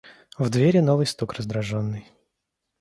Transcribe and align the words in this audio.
В 0.39 0.49
двери 0.49 0.79
новый 0.79 1.05
стук 1.05 1.33
раздраженный. 1.33 2.11